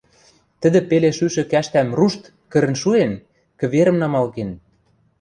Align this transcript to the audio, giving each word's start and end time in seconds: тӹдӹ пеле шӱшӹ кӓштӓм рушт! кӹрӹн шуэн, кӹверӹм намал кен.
тӹдӹ 0.61 0.79
пеле 0.89 1.09
шӱшӹ 1.17 1.43
кӓштӓм 1.51 1.89
рушт! 1.97 2.21
кӹрӹн 2.51 2.75
шуэн, 2.81 3.11
кӹверӹм 3.59 3.97
намал 4.01 4.27
кен. 4.35 4.51